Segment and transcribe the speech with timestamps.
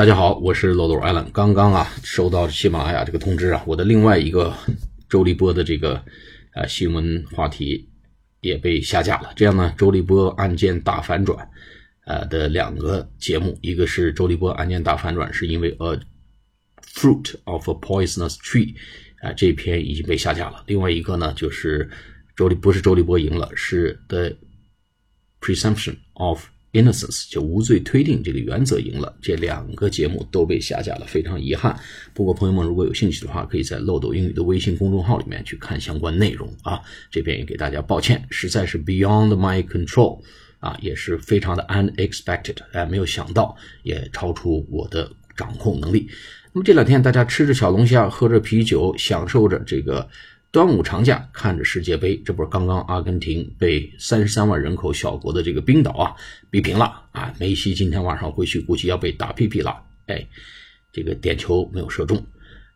[0.00, 1.30] 大家好，我是漏斗 Allen。
[1.30, 4.56] 刚刚啊，收到喜马拉雅这个通知啊，我的另外一个
[5.10, 6.02] 周立波的这个
[6.54, 7.86] 呃新闻话题
[8.40, 9.30] 也被下架了。
[9.36, 11.46] 这样呢，周立波案件大反转
[12.06, 16.00] 呃的两个节目，一个是周立波案件大反转，是因为 A
[16.94, 18.74] Fruit of a Poisonous Tree
[19.20, 20.64] 啊这篇已经被下架了。
[20.66, 21.90] 另外一个呢，就是
[22.34, 24.32] 周立不是周立波赢了，是 The
[25.42, 31.76] Presumption of Innocence 就无罪推定这个原则赢了，这两个节目都被下架了，非常遗憾。
[32.14, 36.80] 不过朋友们如果有兴趣的话，可以在漏斗英语的微信公众号里面去看相关内容啊。
[37.10, 40.22] 这边也给大家抱歉，实在是 beyond my control
[40.60, 46.08] 啊，也是非常的 unexpected，哎，没有想到，也超出我的掌控能力。
[46.52, 50.08] 那么这两天大家吃着小龙虾，喝着啤酒，享受着这个。
[50.52, 56.12] 端午长假看着世界杯，这不是刚刚阿根廷被三十三万人口小国的这个冰岛啊
[56.50, 57.32] 逼平了啊？
[57.38, 60.26] 梅西今天晚上回去估计要被打屁屁了，哎，
[60.92, 62.20] 这个点球没有射中。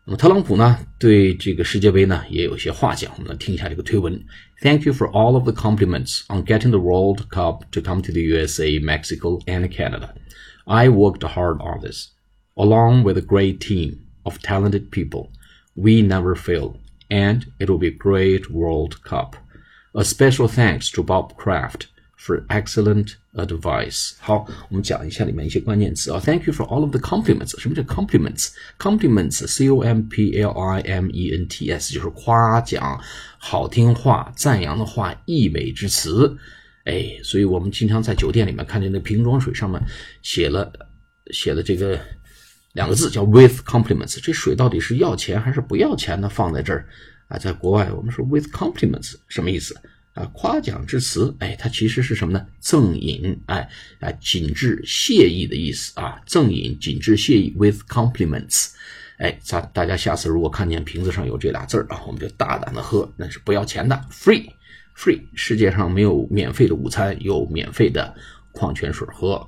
[0.05, 4.23] 那么特朗普呢，对这个世界杯呢也有些话讲，我们来听一下这个推文。
[4.61, 8.21] Thank you for all of the compliments on getting the World Cup to come to the
[8.21, 10.13] USA, Mexico, and Canada.
[10.63, 12.11] I worked hard on this,
[12.55, 15.31] along with a great team of talented people.
[15.75, 16.77] We never fail.
[17.08, 19.34] and it will be a great World Cup.
[19.92, 24.12] A special thanks to Bob Kraft for excellent advice.
[24.20, 26.20] 好，我们讲一下里面一些关键词啊。
[26.20, 27.58] Thank you for all of the compliments.
[27.58, 33.00] 什么叫 compliments？compliments，c o m p l i m e n t s，就是夸奖、
[33.38, 36.36] 好听话、赞扬的话、溢美之词。
[36.84, 39.80] 哎，所以我们经常在酒店里面看见那瓶装水上面
[40.22, 40.72] 写了
[41.32, 41.98] 写了这个
[42.75, 46.27] 两个字叫 with compliments，这水到底是要钱还是不要钱呢？
[46.27, 46.85] 放在这儿
[47.29, 49.73] 啊，在国外我们说 with compliments 什么意思
[50.13, 50.25] 啊？
[50.33, 52.45] 夸奖之词，哎，它其实是什么呢？
[52.59, 53.69] 赠饮，哎，
[54.01, 58.71] 啊，谨致谢意的意思啊，赠饮谨致谢意 with compliments，
[59.19, 68.13] 哎，咱大家下次如果看见瓶子上有这俩字儿啊，我们就大胆的喝，那是不要钱的，free，free，世界上没有免费的午餐，有免费的
[68.51, 69.47] 矿泉水喝。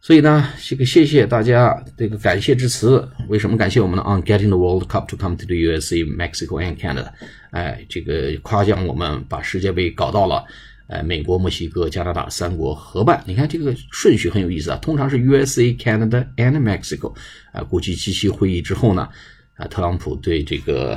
[0.00, 3.06] 所以呢，这个谢谢大家这个感谢之词。
[3.28, 7.08] 为什么感谢我们呢？On getting the World Cup to come to the USA, Mexico and Canada，
[7.50, 10.44] 哎，这个夸奖我们把世界杯搞到了，
[10.86, 13.22] 哎，美国、墨西哥、加拿大三国合办。
[13.26, 17.12] 你看这个顺序很有意思啊，通常是 USA, Canada and Mexico。
[17.52, 19.08] 啊，估计七七会议之后呢，
[19.56, 20.96] 啊，特朗普对这个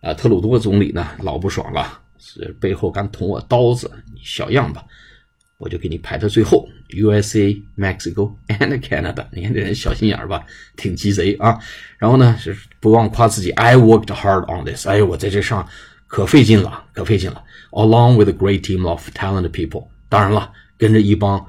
[0.00, 4.84] 啊特鲁多总理呢老不爽了，是背后敢捅我刀子，你小样吧。
[5.58, 9.26] 我就给你排到最后，USA、Mexico and Canada。
[9.32, 10.46] 你看这人小心眼儿吧，
[10.76, 11.58] 挺鸡贼啊。
[11.98, 14.86] 然后呢，是不忘夸自己，I worked hard on this。
[14.86, 15.68] 哎呦，我在这上
[16.06, 17.42] 可费劲了，可费劲了。
[17.72, 19.88] Along with a great team of talented people。
[20.08, 21.44] 当然了，跟着一帮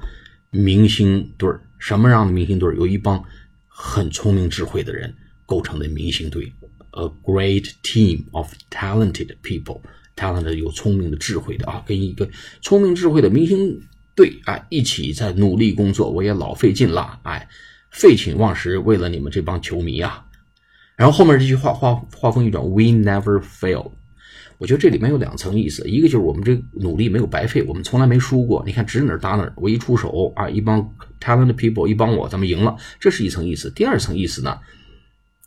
[0.50, 2.76] 明星队儿，什么样的明星队儿？
[2.76, 3.24] 有一帮
[3.68, 5.14] 很聪明智慧的人
[5.46, 6.52] 构成的明星队。
[6.92, 9.82] A great team of talented people。
[10.16, 12.28] talented 有聪明的智慧的啊，跟一个
[12.62, 13.80] 聪明智慧的明星。
[14.20, 17.48] 对啊，一起在努力工作，我也老费劲了，哎，
[17.90, 20.26] 废寝忘食，为了你们这帮球迷啊。
[20.98, 23.94] 然后后面这句话话话锋一转，We never fail。
[24.58, 28.62] 我觉得这里面有两层意思，一个就是我们这努力没有白费，我们从来没输过。
[28.66, 33.72] 你看指哪打哪，我一出手啊，一帮 talented people 一帮我，咱们赢了，这是一层意思。
[33.72, 34.60] 第二层意思呢，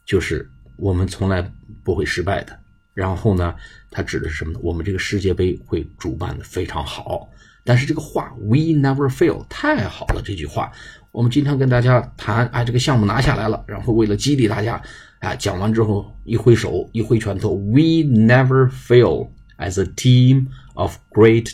[0.06, 1.53] 就是我们从来
[1.84, 2.59] 不会失败的。
[2.95, 3.55] 然后呢，
[3.91, 4.59] 它指的是什么呢？
[4.63, 7.29] 我们这个世界杯会主办的非常好。
[7.65, 10.73] 但是这个话 "We never fail" 太好了，这句话
[11.13, 14.83] 我们经常跟大家谈，哎，这个项目拿下来了，然后为了激励大家，
[15.21, 19.29] 哎，讲完之后一挥手，一挥拳头，We never fail
[19.59, 21.53] as a team of great，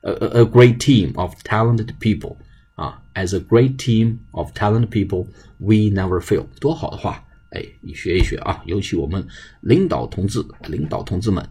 [0.00, 2.36] 呃呃，a great team of talented people
[2.76, 9.26] 啊，as a great team of talented people，We never fail，多好的话，哎，你学一学啊，尤其我们
[9.60, 11.46] 领导同志、领导同志们。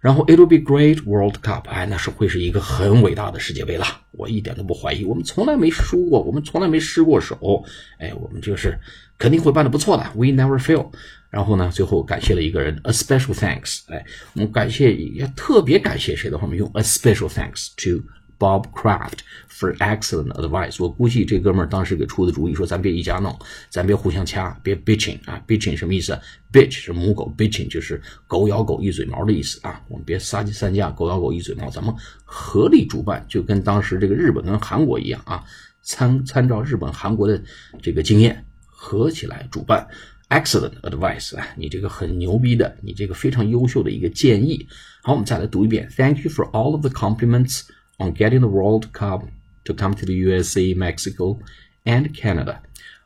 [0.00, 5.04] 然后 It'll be great World Cup，哎，那是会是一个很伟大的世界杯了，我一点都不怀疑。
[5.04, 7.62] 我们从来没输过，我们从来没失过手，
[7.98, 8.78] 哎，我们就是
[9.18, 10.02] 肯定会办的不错的。
[10.14, 10.90] We never fail。
[11.28, 18.02] 然后呢，最后感谢了一个人，a special thanks，哎，我们感谢要特别感谢谁的话，我们用 a special thanks to。
[18.40, 20.82] Bob Kraft for excellent advice。
[20.82, 23.38] 我估计这哥们儿当时给出的主意说：“咱别一家弄，
[23.68, 26.18] 咱别互相掐，别 bitching 啊！bitching 什么意思
[26.50, 29.80] ？bitch 是母狗，bitching 就是狗咬狗一嘴毛的意思啊！
[29.88, 31.94] 我们别撒三架，狗咬狗一嘴毛，咱们
[32.24, 35.44] 合力主办，就跟当时这个日本跟韩国一样啊，
[35.82, 37.40] 参参照日本、韩国的
[37.82, 39.86] 这个经验，合起来主办。
[40.30, 44.64] Excellent advice 啊，你这个很牛逼的，你这个非常优秀的一个建议。
[45.02, 45.88] 好，我们再来读一遍。
[45.96, 47.62] Thank you for all of the compliments。
[47.99, 49.23] on getting the World Cup
[49.65, 51.39] to come to the USA, Mexico,
[51.85, 52.61] and Canada.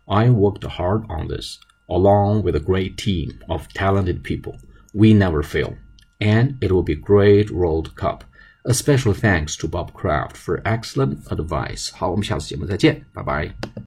[0.07, 4.57] I worked hard on this, along with a great team of talented people.
[4.93, 5.77] We never fail,
[6.19, 8.23] and it will be a great World Cup.
[8.65, 11.91] A special thanks to Bob Kraft for excellent advice.
[11.93, 13.79] 好，我们下次节目再见，拜拜。